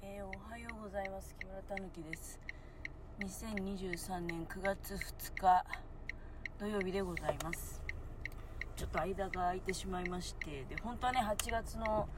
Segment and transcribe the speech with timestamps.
[0.00, 1.34] えー、おはようございます。
[1.40, 2.38] 木村たぬきです。
[3.18, 5.64] 2023年9月2日
[6.56, 7.82] 土曜日でございます。
[8.76, 12.08] ちょっと間が空いてしまいましてで本当はね8月の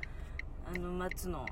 [0.67, 1.47] あの末の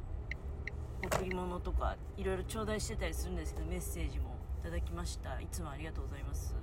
[1.03, 5.41] 贈り物とかいろいろ頂戴してたりするんですけどメッセージもいただきました。
[5.41, 6.55] いつもありがとうございます。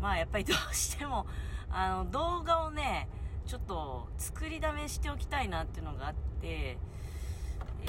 [0.00, 1.26] まあやっぱりどうしても
[1.70, 3.08] あの動画をね
[3.44, 6.78] ちょっと作りだめしておきたいなっていうのがあって、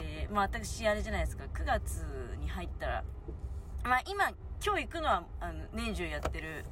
[0.02, 2.06] えー、まあ私あれじゃないですか、9月
[2.40, 3.04] に入ったら、
[3.84, 4.30] まあ今、
[4.66, 6.66] 今日行くのはあの年中やってる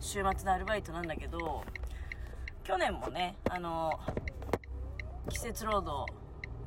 [0.00, 1.64] 週末のアルバイトなんだけど、
[2.64, 3.98] 去年もね、あの、
[5.28, 6.12] 季節労働、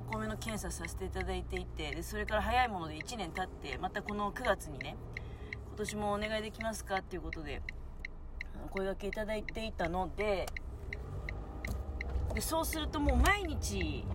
[0.10, 4.96] お米の検査させていただいていて、で、それから早いもので1年経って、またこの9月にね、
[5.68, 7.62] 今年もお願いできますかっていうことで、
[8.66, 10.46] お声がけいただいていたので、
[12.34, 14.06] でそうするともう毎日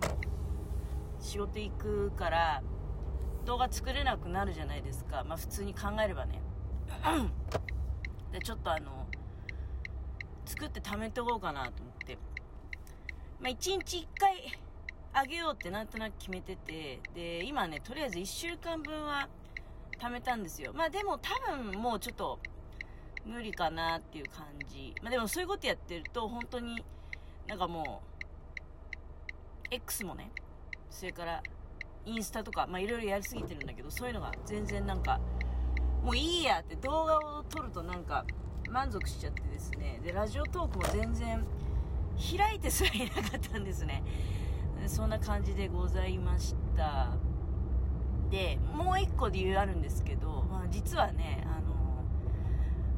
[1.19, 2.63] 仕事行くから
[3.45, 5.23] 動画作れなくなるじゃないですか。
[5.23, 6.41] まあ普通に考えればね。
[8.31, 9.07] でちょっとあの
[10.45, 12.17] 作って貯めておこうかなと思って。
[13.39, 14.59] まあ1日1回
[15.13, 17.01] あげようってなんとなく決めてて。
[17.13, 19.27] で今ねとりあえず1週間分は
[19.99, 20.71] 貯めたんですよ。
[20.73, 22.39] まあでも多分もうちょっと
[23.25, 24.95] 無理かなっていう感じ。
[25.01, 26.83] まあでもそういうことやってると本当に
[27.47, 28.01] なんかも
[29.71, 30.31] う X もね、
[30.89, 31.43] それから
[32.05, 35.19] インスタとか、まあいろいろやりすぎてるんだけど、そういうのが全然なんか、
[36.03, 38.25] もういいやって動画を撮るとなんか
[38.69, 41.45] 満足しちゃってですね、で、ラジオトークも全然
[42.37, 44.03] 開いてすらいなかったんですね。
[44.87, 47.17] そんな感じでございました。
[48.29, 51.79] で、もう一個理由あるんですけど、まあ実はね、あの、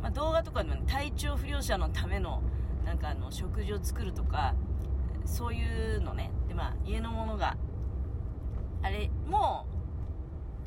[0.01, 2.41] まあ、動画とかでも、ね、体調不良者のための
[2.85, 4.55] なんかあの食事を作るとか
[5.25, 7.55] そういうのねでまあ家のものが
[8.83, 9.65] あれも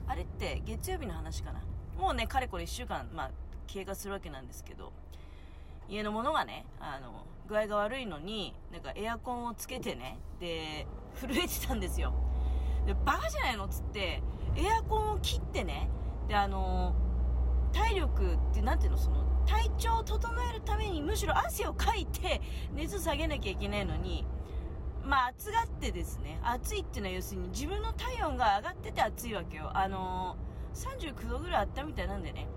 [0.06, 1.60] うあれって月曜日の話かな。
[1.98, 3.30] もうねかれこれ1週間、まあ、
[3.66, 4.92] 経過するわけなんですけど
[5.88, 10.86] 家のものがねあの具合が悪いのになんかエアコンをつけてねで
[11.20, 12.12] 震えてたんですよ。
[12.86, 14.22] でバカじゃないのっつって
[14.56, 15.88] エアコンを切ってね
[16.28, 16.94] であの
[17.72, 22.40] 体力って何ていうのその体調を整えるためにむしろ汗をかいて
[22.74, 24.26] 熱下げなきゃいけないのに
[25.06, 29.70] まあ暑がってですね、暑いっていうのは要するに自分の体温が上がってて暑いわけよ。
[29.74, 32.48] あのー、39度ぐらいあったみたいなんでね。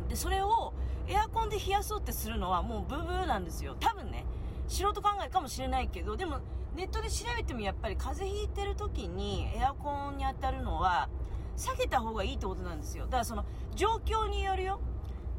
[0.00, 0.08] うん。
[0.08, 0.72] で、それを
[1.06, 3.76] エアコンで冷やそうってするのはもうブーブーなんですよ。
[3.78, 4.24] 多分ね、
[4.68, 6.40] 素人考えかもしれないけど、でも
[6.74, 11.08] ネットで調べてもやっぱり風邪ひいてる時にエアコンに当たるのは
[11.56, 13.04] 避けた方がいいってことなんですよ。
[13.04, 13.44] だからその
[13.74, 14.80] 状況によるよ。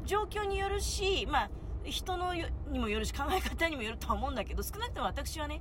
[0.04, 1.50] 状況によるし、まあ、
[1.84, 5.60] 人のにもよるし考え方にもよるとは思うんだけど、少なくとも私はね、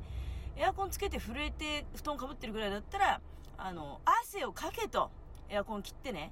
[0.58, 3.22] エアコンつけて震えて布団かぶってるぐらいだったら、
[3.58, 5.12] あの、汗をかけと、
[5.50, 6.32] エアコン切ってね。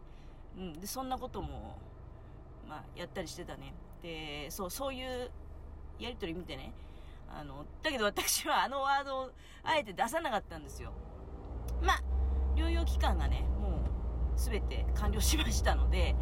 [0.58, 1.78] うん、で、そんなことも、
[2.68, 3.74] まあ、やったりしてたね。
[4.02, 5.32] で、そう、そういう
[6.00, 6.74] やりとり見てね。
[7.30, 9.32] あの、だけど私はあのワードを
[9.64, 10.94] あえて出さなかったんですよ。
[11.82, 12.02] まあ、
[12.56, 13.84] 療養期間がね、も
[14.36, 16.16] う全て完了しましたので、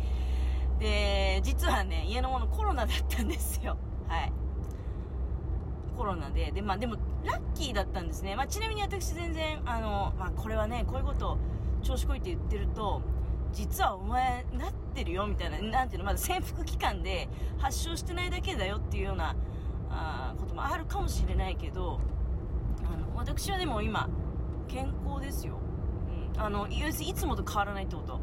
[0.79, 3.77] で、実はね、家のものコロナだったんですよ。
[4.07, 4.33] はい。
[5.97, 8.35] コロナで、で、まあでも、ラッキーだったんですね。
[8.35, 11.37] まあちなみに私全然、あの、まあこれはね、こういうこと
[11.81, 13.01] 調子こいって言ってると、
[13.53, 17.27] 実はお前なってるよみたいな、なんていうの、まだ潜伏期間で
[17.57, 19.35] 発症してないだけだよっていうような、
[19.89, 21.99] あこともあるかもしれないけど、
[22.85, 24.09] あの、私はでも今、
[24.67, 25.55] 健康ですよ。
[26.35, 26.41] うん。
[26.41, 26.73] あの、い
[27.13, 28.19] つもと変わらないってこと。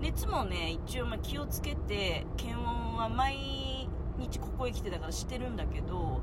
[0.00, 3.88] 熱もね、一応ま気をつけて、検温は毎
[4.18, 6.20] 日ここへ来てだからしてるんだけど、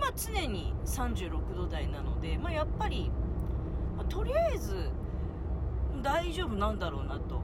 [0.00, 3.10] まあ、常に36度台なので、まあ、やっぱり、
[3.96, 4.90] まあ、とりあえず
[6.02, 7.42] 大丈夫なんだろうなと。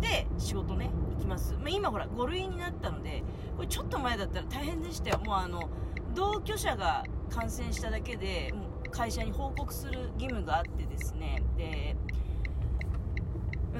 [0.00, 1.54] で、仕事ね、行きます。
[1.54, 3.24] まあ、今ほら、5類になったので、
[3.56, 5.20] これちょっと前だったら大変でしたよ。
[5.24, 5.70] もうあの、
[6.14, 11.96] 同居者が感染しただけで、もう会社に報告する義務があってですね、で、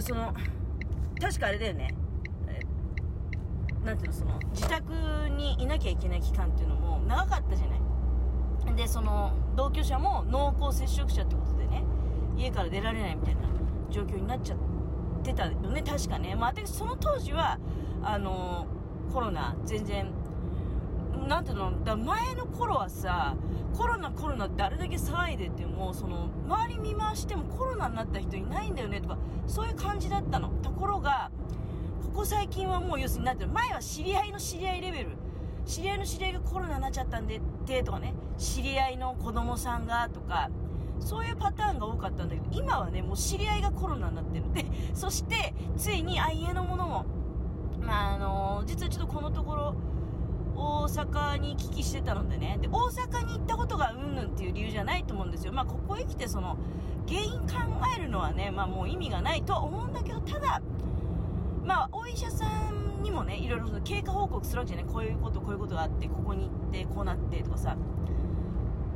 [0.01, 0.33] その、
[1.21, 1.95] 確かあれだよね、
[3.85, 4.93] なんていうの、その、自宅
[5.37, 7.84] にいなきゃいけない期間っていうのも長かったじゃない。
[8.77, 11.85] でその同居者も濃厚接触者ってことでね
[12.37, 13.43] 家から出られないみたいな
[13.91, 14.59] 状況になっちゃっ
[15.23, 15.83] てたよね。
[15.83, 16.35] 確かね。
[16.35, 17.59] まあ私その当時は
[18.03, 18.67] あの
[19.13, 20.11] コロナ全然
[21.29, 21.85] なんていうの？
[21.85, 23.37] だ前の頃はさ
[23.73, 30.49] コロナコロナってあれだけ騒いでてもその周り見回してもコロナになった人いないんだよねとかそういう感じだったの。
[30.63, 31.31] ところが
[32.03, 35.17] ここ最近はもう要するになってる前は知り合いの知り合いレベル
[35.67, 38.15] 知り合いの知り合いがコロナになっちゃったんでってとかね。
[38.39, 40.51] 知り合いの子供さんがとか。
[41.01, 44.65] そういうパターンが多かったんだけど今はねもう知り合いがコロナになってるで
[44.95, 47.05] そしてついにあ家のものも
[47.81, 49.75] まああの実はちょっとこのところ
[50.57, 52.59] 大阪に行き来してたのでね。
[52.61, 55.53] で大阪に行ったことがうんぬんっていう理由じゃないと思うんですよ。
[55.53, 56.57] まあここへ来てその
[57.09, 57.47] 原因考
[57.99, 60.63] えるのはねまあもう意味がないとは思うんだけどただ
[61.65, 62.84] まあお医者さん
[63.15, 64.93] もねいろいろ経過報告するわけじゃない。
[64.93, 67.77] こういうことこういうことがあってここに行ってこうなってとかさ。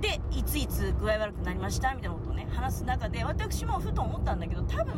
[0.01, 1.93] でいついつ具合悪くなりました？
[1.95, 4.95] みたいなことをね話す中で私もふと思ったんだけど多分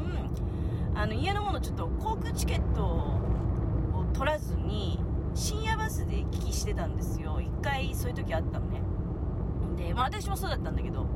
[0.94, 4.98] あの家のものちょっと航空チケットを取らずに
[5.34, 7.40] 深夜バスで行き来してたんですよ。
[7.40, 8.82] 一回そういう時あったのね。
[9.78, 11.06] で、まあ、私もそうだったんだけど。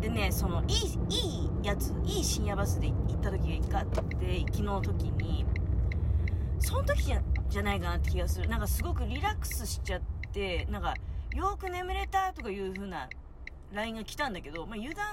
[0.00, 0.76] でねそのいい
[1.10, 5.44] いいやついい深夜バスで行った時が一回あって行きの時に。
[6.60, 8.48] その時じゃじゃないかなって気がする。
[8.48, 10.00] なんかすごくリラックスしちゃっ
[10.32, 10.94] てなんか
[11.34, 13.08] よく眠れたとかいう風な
[13.72, 15.06] LINE が来たんだけど、まあ、油断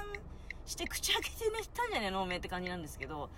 [0.65, 2.21] して口開けて寝たんじゃねえの？
[2.21, 3.29] おめえって感じなんですけど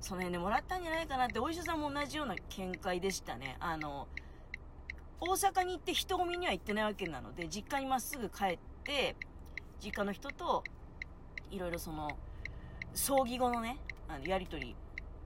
[0.00, 3.56] その辺でもらったんじゃないかなってお医者さんも同じような見解でしたね。
[3.60, 4.06] あの
[5.20, 9.16] 大阪に行って人混みには行ってないわけなので実家にまっすぐ帰って
[9.82, 10.62] 実家の人と
[11.50, 12.16] いろいろその
[12.94, 13.78] 葬儀後のね
[14.08, 14.76] あのやり取り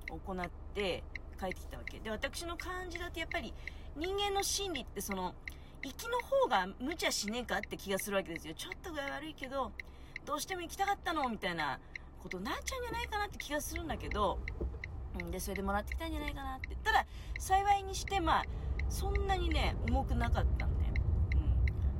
[0.08, 1.05] 行って
[1.43, 1.99] 帰ってきたわけ。
[1.99, 3.53] で私の感じだとやっぱり
[3.97, 5.35] 人間の心理ってその
[5.83, 8.55] 行きの方が無茶しねえかって気がするわけですよ。
[8.55, 9.73] ちょっと具合悪いけど
[10.25, 11.81] どうしても行きたかったのみたいな
[12.23, 14.39] ことになっちゃうんじゃないかなって気がするんだけど、
[15.21, 16.77] うん、でそれでもらってきたんじゃないかなって。
[16.85, 17.06] ただ
[17.39, 18.44] 幸いにしてまあ
[18.89, 20.85] そんなにね重くなかったんで、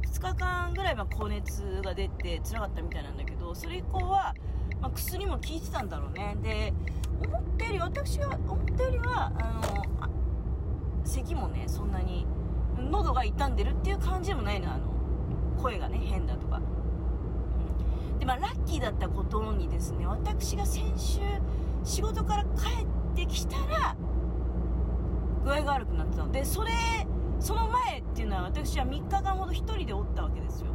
[0.05, 4.35] うん、2日間ぐらいは高熱が出て辛かったみたいなんだけどそれ以降は、
[4.83, 6.37] まあ、薬も効いてたんだろうね。
[6.43, 6.75] で
[7.25, 12.27] 思ったより私が思ったよりはあの咳もねそんなに
[12.91, 14.93] 喉が傷んでるっていう感じでもないのあの
[15.57, 16.61] 声がね変だとか。
[18.13, 18.19] うん。
[18.19, 21.21] でまあラッキーだったことにですね私が先週
[21.85, 23.97] 仕事から帰ってきたら
[25.45, 26.33] 具合が悪くなってたの。
[26.33, 26.73] でそれ
[27.39, 30.73] その前っていうのは私は3日間ほど1人でおったわけですよ。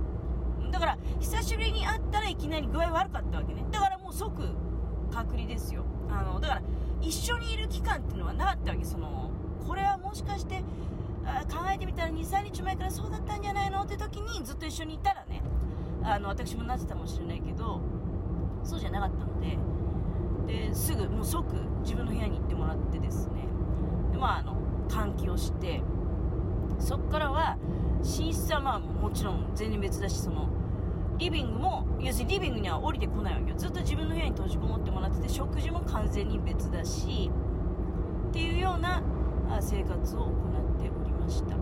[0.71, 3.65] だから久しぶりに会ったらいきなり具合悪かったわけね。
[3.71, 4.41] だからもう即
[5.11, 5.83] 隔離ですよ。
[6.09, 6.61] あのだから
[7.01, 9.29] 一緒にいる期間っていうのはなかったわけその
[9.67, 10.63] これはもしかして
[11.25, 15.41] あ考えてみたら23日前からそうだったんじゃないのって時にずっと一緒にいたらね
[16.03, 17.81] あの私もなってたかもしれないけど
[18.63, 19.57] そうじゃなかったので
[20.69, 21.45] ですぐもう即
[21.81, 23.41] 自分の部屋に行ってもらってですね。
[24.13, 24.55] でまああの
[24.87, 25.81] 換気をして
[26.79, 27.57] そっからは
[27.99, 30.47] 寝室はまあもちろん全然別だしその
[31.17, 33.57] リビングも要するにリビングには降りてこないわけよ。
[33.57, 37.31] ずっと自分の部屋に閉じこもってもらってて食事も完全に別だし
[38.29, 39.01] っていうような
[39.59, 41.55] 生活を行っておりました。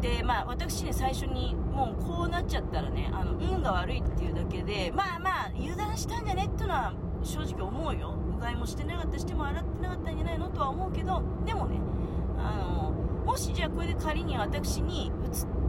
[0.00, 6.92] でまあ私ね最初にもうこうなっちゃったらねあの運が悪いっていうだけでまあまあ油断したんじゃねっていうのは
[7.22, 8.14] 正直思うよ。
[8.36, 11.78] うがいもしてなかったしても洗ってなかったんじゃないのとは思うけどでもね
[12.38, 12.90] あの
[13.24, 15.12] もしじゃあこれで仮に私に移っ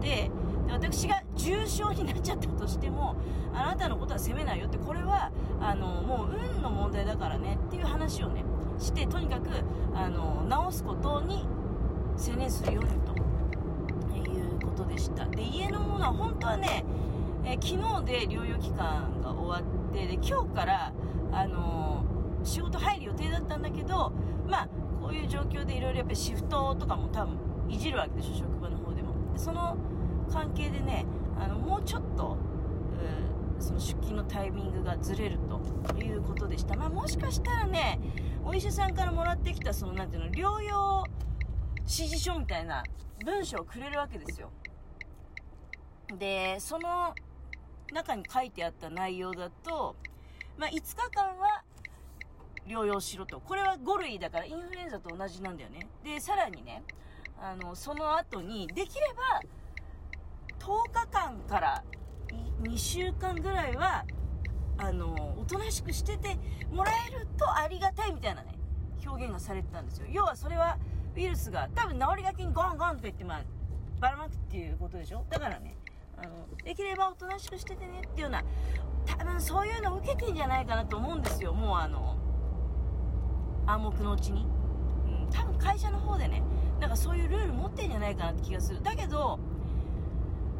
[0.02, 0.32] て
[0.70, 3.16] 私が重症になっちゃったとしても
[3.54, 5.32] あなたのことは責めないよってこれは
[5.62, 8.44] あのもう運の問題だからねっていう話をね
[8.80, 9.50] してとにかく
[9.94, 11.46] あの治すことに
[12.18, 13.16] 専念するようにと。
[14.16, 15.26] いうことでした。
[15.26, 16.84] で家のものは本当はね、
[17.44, 20.94] え昨日で療養期間が終わってで今日から
[21.32, 22.04] あの
[22.44, 24.12] 仕事入る予定だったんだけど
[24.48, 24.70] まあ
[25.02, 27.38] こういう状況でいろいろやっぱりシフトとかも多分
[27.70, 29.14] いじるわけでしょ職場の方でも。
[29.36, 29.78] その
[30.36, 31.06] 関係でね
[31.40, 32.38] あのもうちょっと
[33.60, 36.76] その出勤のタイミングがずれるということでした。
[36.76, 38.00] まあ、もしかしたらね、
[38.44, 41.04] お医者さんからもらってきた、その、なていうの、療養
[41.80, 42.84] 指示書みたいな
[43.24, 44.52] 文章をくれるわけですよ。
[46.18, 47.16] で、その
[47.94, 49.96] 中に書いてあった内容だと、
[50.58, 51.64] まあ、5日間は
[52.68, 53.40] 療養しろと。
[53.40, 55.88] これは5類だからインフルエンザと同じなんだよね。
[56.04, 56.84] で、さらにね、
[57.40, 59.42] あの、その後に、できれば、
[60.66, 61.84] 10日間から
[62.64, 64.04] 2週間ぐらいは、
[64.80, 66.40] あの、おとなしくしてて
[66.72, 68.58] もらえるとありがたいみたいなね、
[69.06, 70.08] 表現がされてたんですよ。
[70.10, 70.78] 要はそれは、
[71.16, 73.44] ウイルスが多分治りがけにゴンゴンと言って、まあ、
[74.00, 75.24] ばらまくっていうことでしょ？
[75.30, 75.78] だからね、
[76.18, 78.44] あの、できればおとなしくしててねっていうような、
[79.06, 81.54] 多分そういうのを受けてんじゃないかなと思うんですよ。
[81.54, 82.18] もうあの、
[83.68, 84.48] 暗黙のうちに。
[85.06, 86.42] うん、多分会社の方でね、
[86.80, 88.82] なんかそういうルール持ってんじゃないかなって気がする。
[88.82, 89.40] だけど、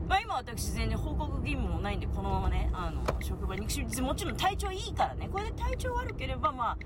[0.08, 6.78] まあ、今私全然報告義務もないんでこのままねあの職場に行くしもちろん体調いいからねこれで体調悪ければま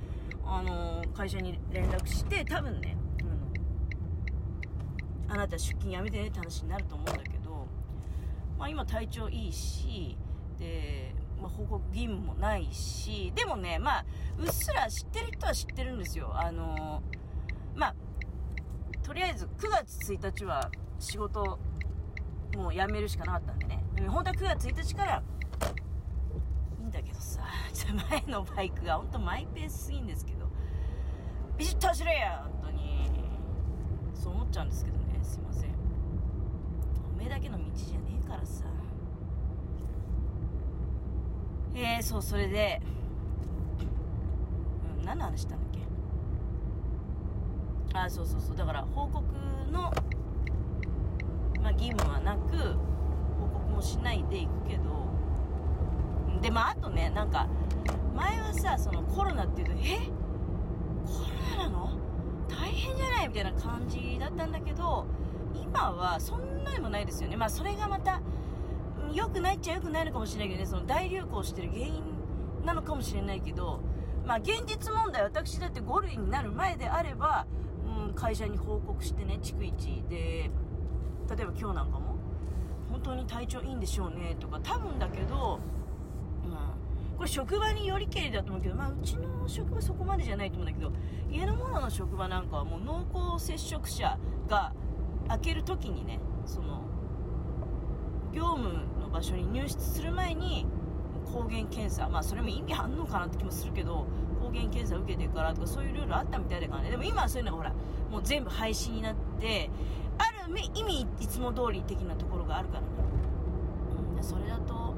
[0.44, 2.98] ああの会社に連絡して多分ね
[5.28, 7.68] あなた出勤やめてねって話になると思うんだけど、
[8.58, 10.18] まあ、今体調いいし
[10.58, 14.06] でまあ、報告義務もないしでもねまあ
[14.38, 16.32] うっすら知ってる人は知ってるんですよ。
[16.34, 17.02] あの
[17.76, 17.96] まあ
[19.04, 21.58] とりあえず9月1日は仕事
[22.56, 23.84] もう辞めるしかなかったんでね。
[24.08, 25.22] 本当は9月1日から
[26.80, 27.42] いいんだけどさ
[28.10, 30.48] 前のバイクが本当マイペースすぎんですけど
[31.58, 32.90] ビシッと走れや本当に。
[34.14, 35.20] そう思っちゃうんですけどね。
[35.24, 35.70] すいません。
[37.14, 38.66] おめえだけの道じゃねえからさ。
[41.74, 42.82] えー、そうそれで、
[45.00, 45.80] うん、何の話したんだっけ？
[47.98, 48.58] あそうそうそう。
[48.58, 49.24] だから報告
[49.72, 49.94] の、
[51.62, 52.58] まあ、義務はなく
[53.40, 55.00] 報告もしないでいくけど。
[56.42, 57.48] でまああとねなんか
[58.16, 59.98] 前はさそのコロナっていうとえ？
[61.06, 61.20] コ
[61.58, 61.90] ロナなの？
[62.48, 63.28] 大変じゃない？
[63.28, 65.06] みたいな感じだったんだけど
[65.54, 67.36] 今はそんなにもないですよね。
[67.36, 68.22] まあそれがまた
[69.12, 70.66] 良くないっちゃ良くないのかもしれないけどね。
[70.66, 72.04] その大流行してる原因
[72.64, 73.82] なのかもしれないけど
[74.26, 77.48] まあ現実問題私だって5類になる前であれば、
[78.08, 80.52] うん、会社に報告してね逐一で。
[81.36, 82.16] 例えば今日なんかも
[82.90, 85.60] 本当に体調いいんでしょうねとか多分だけど
[87.20, 90.94] これ職場によりけりだと思うけど、まあ、うちの職場そこまでじゃないと思うんだけど
[91.30, 94.18] 家の者の職場なんかはもう濃厚接触者
[94.48, 94.72] が
[95.28, 96.82] 開ける時にねその
[98.34, 98.70] 業務
[99.02, 100.66] の場所に入室する前に
[101.26, 104.08] 抗原検査まあそれも意味あんのかなって気もするけど
[104.42, 106.92] 抗原検査受けてからとかそういうルールあったみたいだからね。
[106.92, 107.74] でも今はそういうのがほら
[108.10, 109.70] もう全部廃止になって
[110.20, 112.88] ある意味いつも通り的なところがあるからね、
[114.18, 114.94] うん、それだと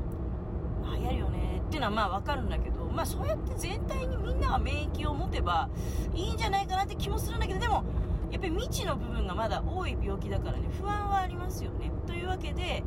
[0.84, 1.62] 流行るよね。
[1.66, 5.70] っていうのはまあわかるんだけどまあそうやって全体にみんなが免疫を持てば
[6.14, 7.84] いいんじゃないかなって気もするんだけどでも
[8.30, 11.92] やっぱり未知の部分がまだ多い病気だからね不安はありますよね。
[12.08, 12.84] というわけで、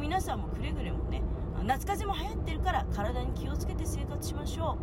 [0.00, 1.22] 皆さんもくれぐれもね
[1.64, 4.76] 夏風邪も流行ってるから体に気をつけて生活しましょう。